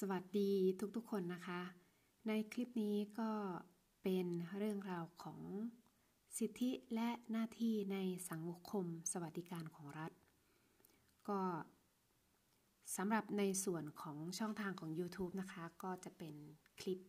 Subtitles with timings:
[0.00, 0.50] สวัสดี
[0.96, 1.60] ทุกๆคนนะคะ
[2.28, 3.30] ในคลิปนี้ก็
[4.02, 4.26] เป็น
[4.56, 5.40] เรื่องราวของ
[6.38, 7.98] สิทธิและหน้าที่ใน
[8.30, 10.12] สังคมสวัสดิการของรัฐ
[11.28, 11.40] ก็
[12.96, 16.34] สำหรับในส่วนของช่องทางของ YouTube นะคะ ก็จะเป็น
[16.80, 17.00] คลิป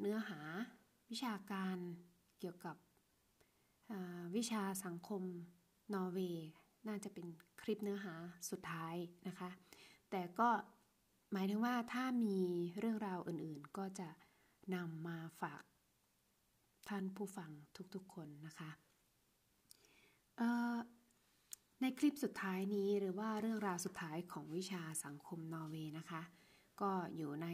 [0.00, 0.40] เนื้อหา
[1.10, 1.76] วิชาการ
[2.40, 2.76] เกี่ยวกับ
[4.36, 5.22] วิชาสังคม
[5.94, 6.48] นอร์เวย์
[6.88, 7.26] น่าจะเป็น
[7.62, 8.14] คลิปเนื้อหา
[8.50, 8.94] สุดท้าย
[9.26, 9.50] นะคะ
[10.10, 10.50] แต่ก็
[11.32, 12.36] หมายถึงว่าถ้ามี
[12.78, 14.08] เรื่องราวอื่นๆ ก็จะ
[14.74, 15.62] นำมาฝาก
[16.88, 17.50] ท่านผู้ฟัง
[17.94, 18.70] ทุกๆคนนะคะ
[21.80, 26.22] ในคลิปสุดท้ายนี้หรือว่าเรื่องราวสุดท้ายของวิชาสังคมนอร์เวย์นะคะ
[26.80, 27.48] ก็อยู่ใน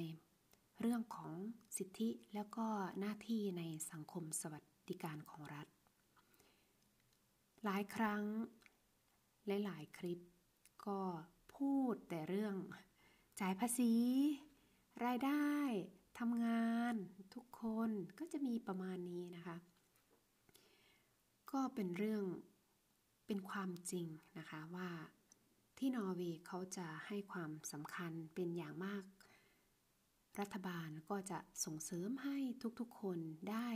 [0.80, 1.32] เรื่องของ
[1.76, 2.66] สิทธิแล้วก็
[3.00, 3.62] หน้าที่ใน
[3.92, 5.66] สังคมสวัสดิการของรัฐ
[7.64, 8.22] หลายครั้ง
[9.46, 10.20] หลายๆคลิป
[10.86, 11.00] ก็
[11.54, 12.54] พูดแต่เรื่อง
[13.40, 13.92] จ่ายภาษี
[15.04, 15.50] รายได้
[16.18, 16.94] ทำงาน
[17.34, 19.56] ทุกคนก็จะมีประมาณนี้นะคะ
[21.50, 22.24] ก็เป็นเรื่อง
[23.26, 24.06] เป็นความจริง
[24.38, 24.88] นะคะว่า
[25.78, 29.04] ที่นอร์เวย์เขาจะให้ความสำคัญเป็นอย่างมาก
[30.40, 32.38] รัฐบาลก็จะส่งเสริมให้
[32.80, 33.18] ทุกๆคน
[33.50, 33.70] ได้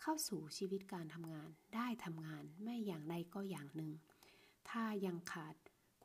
[0.00, 3.92] เข้าสู่ชีวิตการทำงาน ได้ทำงานไม่อย่างใดก็อย่างหนึ่ง
[4.68, 5.54] ถ้ายังขาด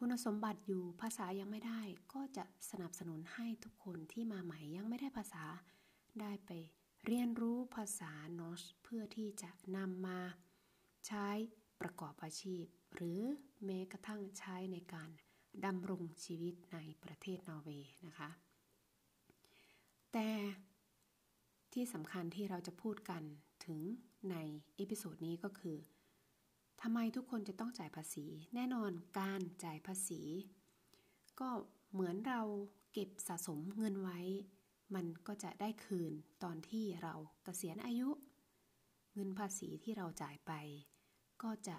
[0.02, 1.82] คุณสมบัติอยู่ภาษายังไม่ได้
[2.14, 5.46] ก็จะสนับสนุนให้ทุกคนที่มาใหม่ยังไม่ได้ภาษา
[6.22, 6.52] ได้ไป
[7.06, 10.20] เรียนรู้ภาษาโนอสเพื่อที่จะนำมา
[11.08, 11.28] ใช้
[11.82, 12.64] ประกอบอาชีพ
[12.96, 13.22] หรือ
[13.66, 15.10] แม้กระทั่งใช้ในการ
[15.66, 18.30] ดำรงชีวิตในประเทศนอร์เวย์นะคะ
[20.14, 20.30] แต่
[21.74, 23.24] ที่สำคัญที่เราจะพูดกัน
[23.66, 23.80] ถึง
[24.32, 24.36] ใน
[24.76, 25.78] episode นี้ก็คือ
[26.82, 30.22] ทำไมทุกคนจะต้องจ่ายภาษี แน่นอนการจ่ายภาษี
[31.40, 31.50] ก็
[31.92, 32.42] เหมือนเรา
[32.94, 34.20] เก็บสะสมเงินไว้
[34.96, 36.14] มันก็จะได้คืน
[36.44, 37.14] ตอนที่เรา
[37.44, 38.10] เกษียณอายุ
[39.14, 40.52] เงินภาษีที่เราจ่ายไป
[41.44, 41.78] ก็จะ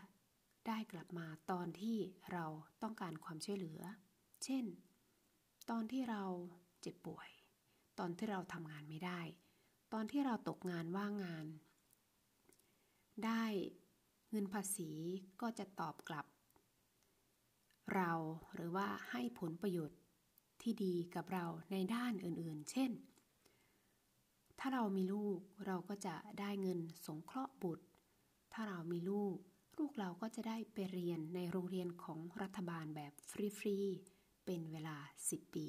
[0.66, 1.96] ได้กลับมาตอนที่
[2.32, 2.46] เรา
[2.82, 3.80] ต้องการความช่วยเหลือ
[4.44, 4.64] เช่น
[5.70, 6.22] ตอนที่เรา
[6.80, 7.30] เจ็บป่วย
[7.98, 9.20] ตอนที่เราทำงานไม่ได้
[9.92, 11.46] ตอนที่เราตกงานว่างงาน
[13.26, 13.44] ได้
[14.30, 14.90] เงินภาษี
[15.40, 16.26] ก็จะตอบกลับ
[17.94, 18.12] เรา
[18.54, 19.98] หรือว่าให้ผลประโยชน์
[20.62, 22.90] ที่ดีกับเราในด้านอื่นๆ เช่น
[24.58, 27.86] ถ้าเรามีลูกเราก็จะได้เงินสงเคราะห์บุตร
[28.52, 29.36] ถ้าเรามีลูก
[29.78, 35.68] ลูกเราก็จะได้ไปเรียนในโรงเรียนของรัฐบาลแบบฟรีๆ เป็นเวลา 10 ปี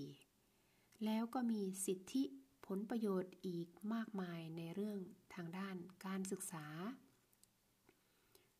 [1.05, 2.23] แล้วก็มีสิทธิ
[2.66, 4.99] ผลประโยชน์อีกมากมายในเรื่อง
[5.33, 6.66] ทางด้านการศึกษา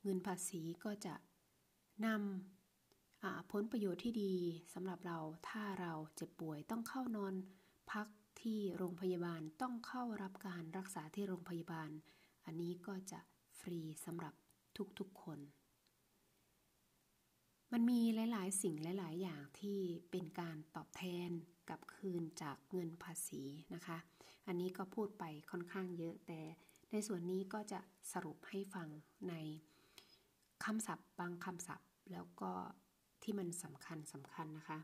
[0.04, 1.16] เงินภาษีก็จะ
[2.06, 4.34] นำผลประโยชน์ที่ดี
[4.74, 5.18] สำหรับเรา
[5.50, 7.34] ถ้าเราเจ็บป่วยต้องเข้านอน
[7.92, 8.08] พัก
[8.42, 11.90] ที่โรงพยาบาลต้องเข้ารับการรักษาที่โรงพยาบาล
[12.46, 13.20] อันนี้ก็จะ
[13.60, 14.34] ฟรีสำหรับ
[15.00, 15.40] ทุกๆคน
[17.72, 19.80] มันมีหลาย ๆ สิ่งหลาย ๆ อย่างที่
[20.12, 21.30] เป็นการตอบแทน
[21.70, 23.98] กับคืนจากเงินภาษีนะคะ
[24.48, 26.42] อันนี้ก็พูดไปค่อนข้างเยอะแต่
[26.92, 27.80] ในส่วนนี้ก็จะ
[28.12, 28.90] สรุปให้ฟัง
[29.30, 29.34] ใน
[30.66, 32.52] คำศัพท์บางคำศัพท์แล้วก็
[33.24, 34.80] ที่มันสำคัญสำคัญนะคะ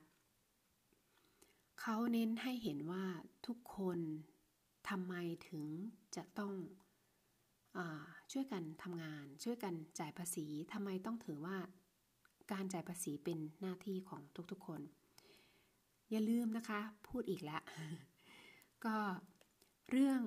[1.82, 3.06] เขาเน้นให้เห็นว่า
[3.48, 4.00] ทุกคน
[4.90, 5.14] ทำไม
[5.48, 5.64] ถึง
[6.16, 6.54] จะต้อง
[7.78, 7.80] อ
[8.32, 11.58] ช่วยกันทำงาน ช่วยกันจ่ายภาษีทำไมต้องถือว่า
[12.52, 14.22] การจ่ายภาษีเป็นหน้าที่ของ
[14.52, 14.82] ทุกๆคน
[16.12, 17.62] อย่าลืมนะคะ พูดอีกแล้ว
[18.86, 18.98] ก็
[19.92, 20.22] เรื่อง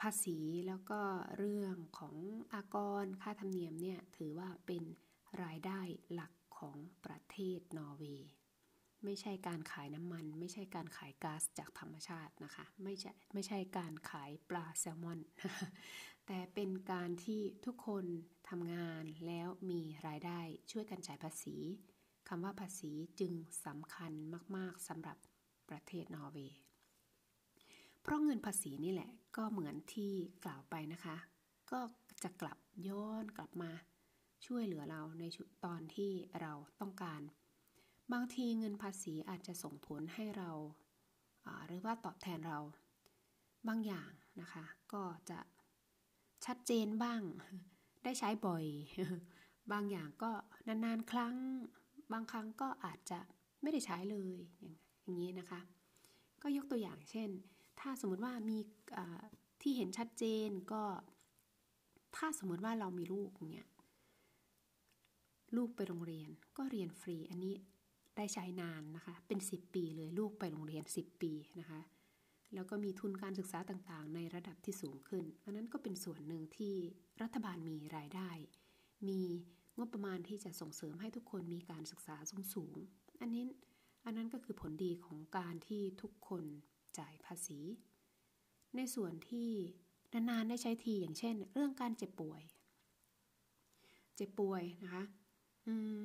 [0.00, 1.00] ภาษีแล้วก็
[1.36, 2.16] เรื่องของ
[2.54, 4.84] อากรค่าธรรมเนียมเนี่ยถือว่าเป็น
[5.42, 5.80] รายได้
[6.12, 8.30] หลักของประเทศนอร์เวย์
[9.04, 15.20] ไม่ใช่การขายน้ำมัน ไม่ใช่การขายก๊าซจากธรรมชาตินะคะ ไม่ใช่ไม่ใช่การขายปลาแซลมอน
[16.26, 18.04] แต่เป็นการที่ทุกคน
[18.48, 20.40] ทำงานแล้วมีรายได้
[20.70, 21.56] ช่วยกันจ่ายภาษี
[22.28, 23.32] คำว่าภาษีจึง
[23.66, 24.12] สำคัญ
[24.56, 25.16] มาก ๆสำหรับ
[25.68, 26.58] ประเทศนอร์เวย์
[28.06, 30.12] เพราะเงินภาษีนี่แหละก็เหมือนที่
[30.44, 31.16] กล่าวไปนะคะ
[31.70, 31.80] ก็
[32.22, 32.58] จะกลับ
[32.88, 33.70] ย้อนกลับมา
[34.46, 35.24] ช่วยเหลือเราใน
[35.64, 36.10] ตอนที่
[36.40, 37.20] เราต้องการ
[38.12, 40.50] บางทีเงินภาษีอาจจะส่งผลให้เรา
[41.66, 42.58] หรือว่าตอบแทนเรา
[43.68, 44.10] บางอย่าง
[44.40, 45.38] นะคะ ก็จะ
[46.46, 47.20] ชัดเจนบ้าง
[48.04, 48.64] ได้ใช้บ่อย
[49.72, 50.30] บางอย่างก็
[50.68, 51.34] นานๆครั้ง
[52.12, 53.20] บางครั้งก็อาจจะ
[53.62, 54.36] ไม่ได้ใช้เลย
[55.04, 55.60] อย่างนี้นะคะ
[56.42, 57.30] ก็ยกตัวอย่างเช่น
[57.80, 58.58] ถ้าสมมติว่ามี
[59.62, 60.82] ที่เห็นชัดเจนก็
[62.16, 63.66] ถ้าสมมติว่าเรามีลูกเนี่ย
[65.56, 67.54] ลูกไปโรงเรียนก็เรียนฟรี อันนี้
[68.16, 71.80] ได้ใช้นานนะคะ เป็น 10 ปีเลยลูกไปโรงเรียน 10 ปีนะคะ
[72.54, 76.74] แล้วก็มีทุนการศึกษาต่างๆ ในระดับที่สูงขึ้น อันนั้นก็เป็นส่วนหนึ่งที่
[77.22, 78.30] รัฐบาลมีรายได้
[79.08, 79.20] มี
[79.78, 82.16] งบประมาณที่จะส่งเสริมให้ทุกคนมีการศึกษา
[82.54, 83.44] สูงๆอันนี้
[84.04, 86.44] อันนั้นก็คือผลดีของการที่ทุกคน
[86.98, 87.60] จ่ายภาษี
[88.76, 89.50] ในส่วนที่
[90.12, 92.42] นานๆได้ใช้ทีอย่างเช่น เรื่องการเจ็บป่วย
[94.16, 95.04] เจ็บป่วยนะคะ
[95.66, 95.98] อืม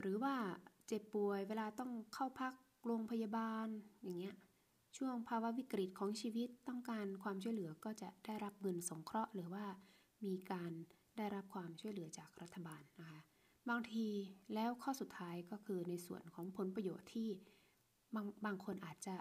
[0.00, 0.34] หรือว่า
[0.86, 2.52] เจ็บป่วยเวลาต้องเข้าพัก
[2.86, 3.66] โรงพยาบาล
[4.02, 4.36] อย่างเงี้ย
[4.96, 9.64] ช่วงภาวะวิกฤตของชีวิตต้องการความช่วยเหลือก็จะได้รับเงินสงเคราะห์ หรือว่า
[10.24, 10.72] มีการ
[11.16, 13.20] ได้รับความช่วยเหลือจากรัฐบาลนะคะ
[13.68, 14.06] บางที
[14.54, 17.28] แล้วข้อสุดท้ายก็คือในส่วนของผลประโยชน์ที่
[18.14, 19.14] บางบางคนอาจจะ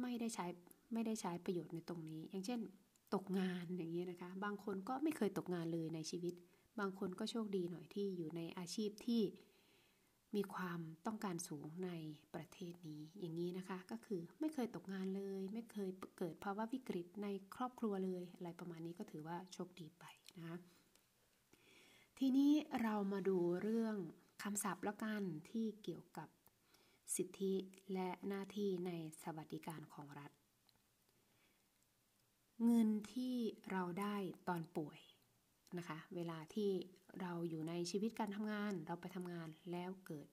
[0.00, 0.46] ไม่ได้ใช้
[0.92, 2.60] ไม่ได้ใช้ประโยชน์ในตรงนี้ อย่างเช่น
[3.14, 6.34] ตกงานอย่างนี้นะคะ บางคนก็ไม่เคยตกงานเลยในชีวิต
[6.80, 9.22] บางคนก็โชคดีหน่อยที่อยู่ในอาชีพที่
[10.36, 11.90] มีความต้องการสูงใน
[12.34, 20.04] ประเทศนี้อย่างนี้นะคะ ก็คือไม่เคยตกงานเลย ไม่เคยเกิดภาวะวิกฤตในครอบครัวเลย อะไรประมาณนี้ก็ถือว่าโชคดีไป
[20.38, 20.56] นะคะ
[22.18, 22.52] ทีนี้
[22.82, 23.96] เรามาดูเรื่อง
[24.42, 26.28] คำศัพท์แล้วกันที่เกี่ยวกับ
[27.14, 27.54] สิทธิ
[27.92, 28.90] และหน้าที่ใน
[29.22, 30.30] สวัสดิการของรัฐ
[32.64, 33.36] เงินที่
[33.70, 34.16] เราได้
[34.48, 35.00] ตอนป่วย
[35.78, 36.70] นะคะ เวลาที่
[37.20, 40.28] เราอยู่ในชีวิตการทำงาน เราไปทำงานแล้วเกิด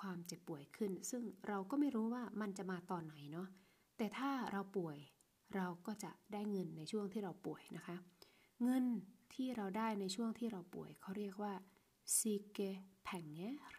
[0.00, 3.48] ความเจ็บป่วยขึ้น ซึ่งเราก็ไม่รู้ว่ามันจะมาตอนไหนเนาะ
[3.96, 4.98] แต่ถ้าเราป่วย
[5.54, 7.96] เราก็จะได้เงินในช่วงที่เราป่วยนะคะ
[8.62, 8.84] เงิน
[9.34, 11.52] ที่เราได้ในช่วงที่เราป่วยเขาเรียกว่า
[12.16, 12.70] sike
[13.06, 13.72] pengar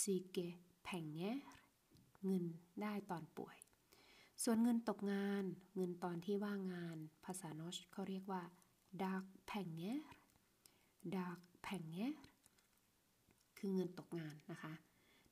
[0.00, 0.48] sike
[0.88, 1.38] pengar
[2.24, 2.44] เงิน
[2.82, 3.56] ได้ตอนป่วย
[4.44, 5.44] ส่วนเงินตกงาน
[5.76, 8.42] เงินตอนที่ว่างงาน ภาษานอชเขาเรียกว่า
[9.02, 10.00] dag pengar
[11.14, 12.12] dag pengar
[13.58, 14.72] คือเงินตกงานนะคะ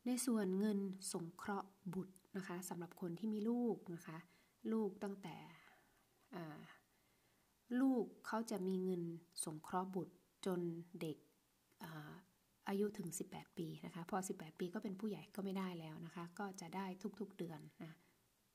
[0.07, 0.79] ในส่วนเงิน
[1.13, 4.19] สงเคราะห์บุตรนะคะสำหรับคนที่มีลูกนะคะ
[4.73, 5.37] ลูกตั้งแต่
[7.81, 9.03] ลูกเขาจะมีเงิน
[9.45, 10.15] สงเคราะห์บุตร
[10.47, 10.61] จน
[11.01, 11.19] เด็ก
[12.69, 16.87] อายุถึง 18 ปีนะคะ พอ 18 ปีก็เป็นผู้ใหญ่ก็ไม่ได้แล้วนะคะ ก็จะได้
[17.21, 17.93] ทุกๆเดือนนะ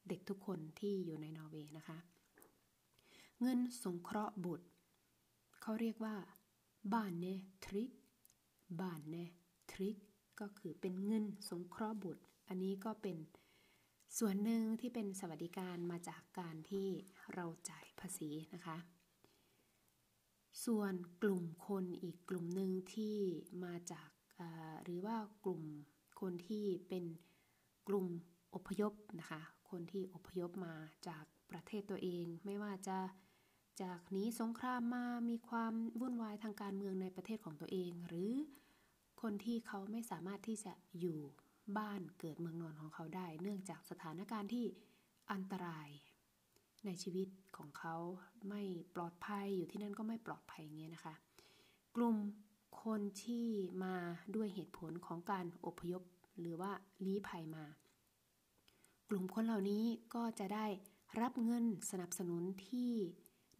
[0.09, 1.97] เด็กทุกคนที่อยู่ในนอร์เวย์นะคะ
[3.41, 4.67] เงินสงเคราะห์บุตร
[5.61, 6.15] เขาเรียกว่า
[6.93, 7.25] บ้านเน
[7.65, 7.91] ทริก
[8.81, 9.15] บ้านเน
[9.71, 9.97] ทริก
[10.39, 13.17] ก็คือเป็นเงินสงเคราะห์บุตร อันนี้ก็เป็น
[14.17, 16.87] ส่วนหนึ่งที่เป็นสวัสดิการมาจากการที่
[17.33, 18.77] เราจ่ายภาษีนะคะ
[20.65, 20.93] ส่วน
[21.23, 23.17] กลุ่มคนอีกกลุ่มหนึ่งที่
[23.63, 24.09] มาจาก
[24.83, 25.61] หรือว่ากลุ่ม
[26.21, 27.03] คนที่เป็น
[27.87, 28.07] กลุ่ม
[28.55, 30.75] อพยพนะคะ คนที่อพยพมา
[31.07, 32.97] จากประเทศตัวเอง ไม่ว่าจะ
[33.81, 38.31] จากหนีสงครามมามีความวุ่นวายทางการเมืองในประเทศของตัวเอง หรือ
[39.21, 41.19] คนที่เขาไม่สามารถที่จะอยู่
[41.77, 44.65] บ้านเกิดเมืองนอนของเขาได้ เนื่องจากสถานการณ์ที่
[45.31, 45.89] อันตราย
[46.85, 47.95] ในชีวิตของเขา
[48.49, 48.61] ไม่
[48.95, 51.13] ปลอดภัยอยู่ที่นั่นก็ไม่ปลอดภัยเงี้ยนะคะ
[51.95, 52.15] กลุ่ม
[52.83, 53.47] คนที่
[53.83, 53.95] มา
[54.35, 56.03] ด้วยเหตุผลของการอพยพ
[56.39, 56.71] หรือว่า
[57.05, 57.65] ลี้ภัยมา
[59.09, 59.83] กลุ่มคนเหล่านี้
[60.15, 60.65] ก็จะได้
[61.21, 62.91] รับเงินสนับสนุนที่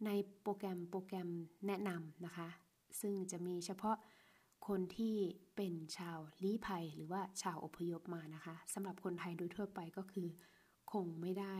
[0.06, 0.10] ใน
[0.42, 1.28] โปรแกรมโปรแกรม
[1.66, 2.48] แนะนำนะคะ
[3.00, 3.96] ซึ่งจะมีเฉพาะ
[4.68, 5.16] คนที่
[5.56, 10.28] เป็นชาวลี้ภัยหรือว่าชาวอพยพมานะคะสำหรับคนไทยโดยทั่วไปก็คือ
[10.92, 11.56] คงไม่ได้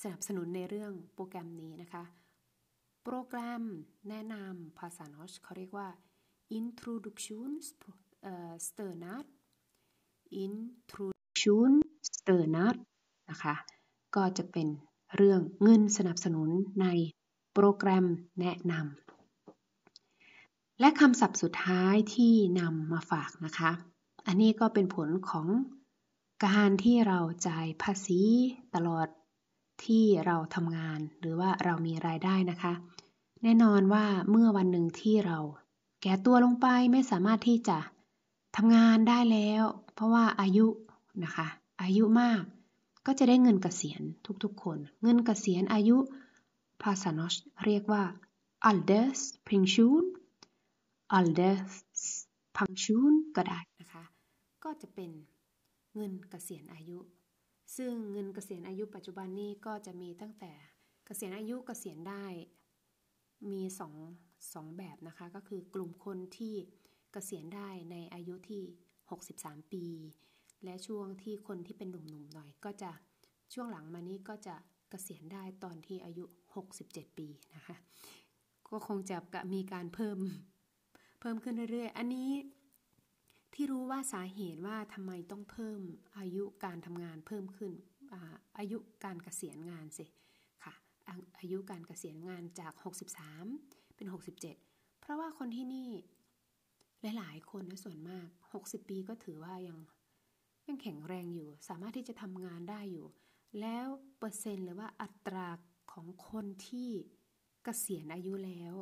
[0.00, 2.04] สนับสนุนในเรื่องโปรแกรมนี้นะคะ
[3.04, 3.64] โปรแกรม
[4.08, 5.88] แนะนำภาษานอชเขาเรียกว่า
[6.58, 7.48] introduction
[8.66, 9.26] s t e r n a t
[10.44, 11.70] introduction
[12.16, 12.76] s t e r n a t
[13.30, 13.54] นะคะ
[14.16, 14.68] ก็จะเป็น
[15.16, 16.48] เรื่องเงินสนับสนุน
[16.82, 16.86] ใน
[17.54, 18.06] โปรแกรม
[18.40, 23.70] แนะนำ และคำศัพท์สุดท้ายที่นำมาฝากนะคะ
[24.26, 25.48] อันนี้ก็เป็นผลของ
[26.46, 27.18] การที่เรา
[27.48, 28.20] จ่ายภาษี
[28.74, 29.08] ตลอด
[29.84, 32.72] ที่เราทำงานหรือว่าเรามีรายได้นะคะ
[33.42, 35.38] แน่นอนว่าเมื่อวันหนึ่งที่เรา
[36.02, 37.78] แก่ตัวลงไปไม่สามารถที่จะ
[38.56, 40.66] ทำงานได้แล้ว เพราะว่าอายุ
[41.24, 41.46] นะคะ
[41.82, 42.42] อายุมาก
[43.06, 44.02] ก็จะได้เงินเกษียณ
[44.44, 45.96] ทุกๆ คน เงินเกษียณอายุ
[46.82, 47.34] ภาษานอช
[47.64, 48.02] เรียกว่า
[48.68, 50.04] alders pension
[51.16, 51.72] alders
[52.56, 54.04] pension ก็ได้นะคะ
[54.64, 55.10] ก็จะเป็น
[55.94, 56.98] เงินเกษียณอายุ
[57.76, 60.52] ซึ่งเงินเกษียณอายุปัจจุบันนี้ก็จะมีตั้งแต่
[61.06, 62.26] เกษียณอายุเกษียณได้
[63.50, 63.94] มี2ง
[64.54, 66.54] สองแบบนะคะ ก็คือกลุ่มคนที่
[67.12, 68.62] เกษียณได้ในอายุที่
[69.18, 69.86] 63 ปี
[70.64, 72.90] และช่วงที่คนที่เป็นหนุ่มๆหน่อย ก็จะ
[73.52, 74.56] ช่วงหลังมานี้ก็จะ
[74.90, 76.24] เกษียณได้ตอนที่อายุ
[76.70, 77.76] 67 ปีนะคะ
[78.70, 79.16] ก็คงจะ
[79.54, 80.18] มีการเพิ่ม
[81.20, 82.30] เพิ่มขึ้นเรื่อยๆ อันนี้
[83.54, 85.80] ที่รู้ว่าสาเหตุว่าทำไมต้องเพิ่ม
[86.18, 87.72] อายุการทำงานเพิ่มขึ้น
[88.12, 88.20] อา
[88.58, 90.04] อายุการเกษียณงานสิ
[90.64, 90.74] ค่ะ
[91.08, 92.72] อาอายุการเกษียณงานจาก
[93.34, 95.90] 63 เป็น 67 เพราะว่าคนที่นี่
[97.18, 98.26] หลายๆ คนนะส่วนมาก
[98.58, 99.78] 60 ปีก็ถือว่ายัง
[100.68, 103.06] ยังแข็งแรงอยู่ สามารถที่จะทำงานได้อยู่
[103.60, 103.86] แล้ว
[104.18, 105.48] เปอร์เซ็นต์หรือว่าอัตรา
[105.92, 106.90] ของคนที่
[107.64, 108.74] เกษียณอายุแล้ว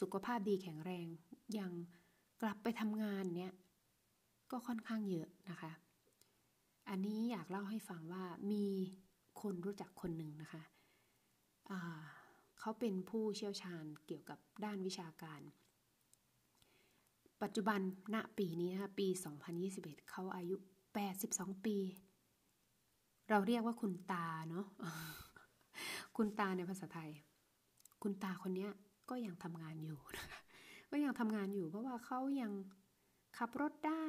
[0.00, 1.06] สุขภาพดีแข็งแรง
[1.58, 1.72] ยัง
[2.42, 3.52] กลับไปทำงานเนี้ย
[4.54, 5.72] ก็ค่อนข้างเยอะนะคะ
[6.88, 8.64] อันนี้อยากเล่าให้ฟังว่ามี
[9.40, 10.62] คนรู้จักคนหนึ่งนะคะ
[12.60, 15.40] เขาเป็นผู้เชี่ยวชาญเกี่ยวกับด้านวิชาการ
[17.42, 17.80] ปัจจุบัน
[18.14, 19.06] ณปีนี้นะคะปี
[19.62, 20.56] 2021 เขาอายุ
[21.10, 21.76] 82 ปี
[23.30, 24.66] เราเรียกว่าคุณตาเนาะ
[26.16, 27.10] คุณตาในภาษาไทย
[28.02, 28.68] คุณตาคนนี้
[29.10, 30.40] ก็ยังทำงานอยู่นะคะ
[30.90, 32.52] ก็ยังทำงานอยู่เพราะว่าเขายัง
[33.38, 34.06] ขับรถได้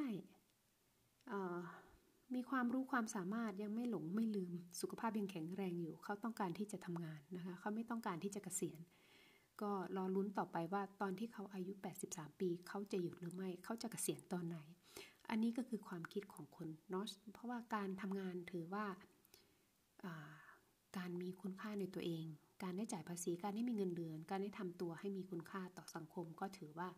[2.34, 8.80] มีความรู้ความสามารถยังไม่หลงไม่ลืม สุขภาพยังแข็งแรงอยู่ เขาต้องการที่จะทำงานนะคะ เขาไม่ต้องการที่จะเกษียณ
[9.60, 11.72] ก็รอลุ้นต่อไปว่าตอนที่เขาอายุ
[12.06, 14.58] 83 ปี เขาจะหยุดหรือไม่ เขาจะเกษียณตอนไหน
[15.30, 17.04] อันนี้ก็คือความคิดของคนเนาะ
[17.34, 18.86] เพราะว่าการทำงานถือว่า
[20.96, 22.24] การมีคุณค่าในตัวเอง
[22.62, 26.88] การได้จ่ายภาษี การได้มีเงินเดือน การได้ทำตัวให้มีคุณค่าต่อสังคม ก็ถือว่า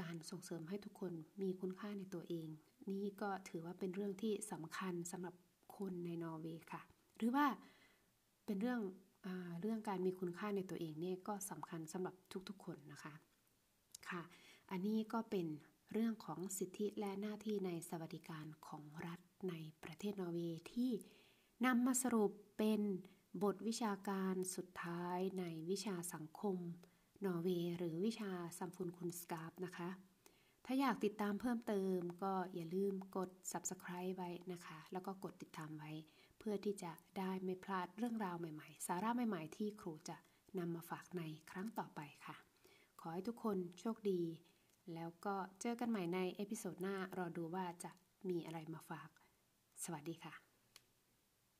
[0.00, 2.48] การส่งเสริมให้ทุกคนมีคุณค่าในตัวเอง
[2.90, 5.34] นี่ก็ถือว่าเป็นเรื่องที่สำคัญสำหรับ
[5.76, 6.82] คนในนอร์เวย์ค่ะ
[7.16, 7.46] หรือว่า
[8.46, 8.80] เป็นเรื่อง
[9.24, 9.28] อ
[9.60, 12.14] เรื่องการมีคุณค่าในตัวเองเนี่ยก็สำคัญสำหรับ
[12.48, 13.14] ทุกๆคนนะคะ
[14.08, 14.22] ค่ะ
[14.70, 15.46] อันนี้ก็เป็น
[15.92, 20.90] เรื่องของสิทธิและหน้าที่ในสวัสดิการของรัฐในประเทศนอร์เวย์ที่
[21.66, 22.80] นำมาสรุปเป็น
[23.42, 26.56] บทวิชาการสุดท้ายในวิชาสังคม
[27.26, 29.88] นอร์เวย์หรือวิชา samfunnskunnskap นะคะ
[30.66, 35.90] ถ้าอยากติดตามเพิ่มเติมก็อย่าลืมกด subscribe ไว้นะคะ แล้วก็กดติดตามไว้
[36.38, 40.16] เพื่อที่จะได้ไม่พลาดเรื่องราวใหม่ๆ สาระใหม่ๆ ที่ครูจะ
[40.58, 42.36] นำมาฝากในครั้งต่อไปค่ะ
[43.00, 44.20] ขอให้ทุกคนโชคดี
[44.94, 47.90] แล้วก็เจอกันใหม่ใน episode หน้ารอดูว่าจะ
[48.28, 49.08] มีอะไรมาฝาก
[49.84, 50.51] สวัสดีค่ะ